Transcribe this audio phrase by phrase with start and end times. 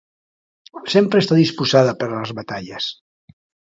[0.93, 2.93] Sempre està disposada per a les batalles.